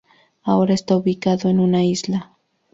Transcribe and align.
Ahora 0.41 0.73
está 0.73 0.97
ubicado 0.97 1.47
en 1.49 1.59
una 1.59 1.83
isla. 1.83 2.33